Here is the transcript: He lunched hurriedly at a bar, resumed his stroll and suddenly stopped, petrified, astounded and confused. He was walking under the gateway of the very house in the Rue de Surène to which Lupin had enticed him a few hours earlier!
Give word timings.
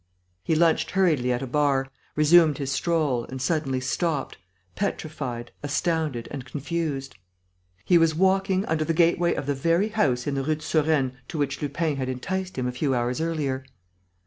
He 0.43 0.55
lunched 0.55 0.89
hurriedly 0.89 1.31
at 1.31 1.43
a 1.43 1.45
bar, 1.45 1.85
resumed 2.15 2.57
his 2.57 2.71
stroll 2.71 3.25
and 3.25 3.39
suddenly 3.39 3.79
stopped, 3.79 4.39
petrified, 4.75 5.51
astounded 5.61 6.27
and 6.31 6.43
confused. 6.43 7.15
He 7.85 7.99
was 7.99 8.15
walking 8.15 8.65
under 8.65 8.83
the 8.83 8.95
gateway 8.95 9.35
of 9.35 9.45
the 9.45 9.53
very 9.53 9.89
house 9.89 10.25
in 10.25 10.33
the 10.33 10.41
Rue 10.43 10.55
de 10.55 10.61
Surène 10.61 11.11
to 11.27 11.37
which 11.37 11.61
Lupin 11.61 11.97
had 11.97 12.09
enticed 12.09 12.57
him 12.57 12.65
a 12.65 12.71
few 12.71 12.95
hours 12.95 13.21
earlier! 13.21 13.63